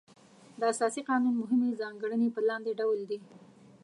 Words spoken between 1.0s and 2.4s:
قانون مهمې ځانګړنې په